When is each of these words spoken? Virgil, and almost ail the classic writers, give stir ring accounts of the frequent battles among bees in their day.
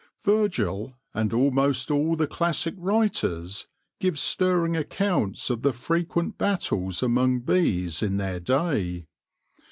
Virgil, 0.23 0.95
and 1.13 1.31
almost 1.31 1.91
ail 1.91 2.15
the 2.15 2.25
classic 2.25 2.73
writers, 2.79 3.67
give 3.99 4.17
stir 4.17 4.61
ring 4.63 4.75
accounts 4.75 5.51
of 5.51 5.61
the 5.61 5.71
frequent 5.73 6.39
battles 6.39 7.03
among 7.03 7.41
bees 7.41 8.01
in 8.01 8.17
their 8.17 8.39
day. 8.39 9.05